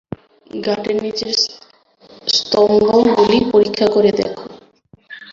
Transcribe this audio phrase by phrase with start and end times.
[0.61, 1.31] ঘাটের নিচের
[2.33, 4.43] স্তম্ভগুলি পরীক্ষা করে দেখো।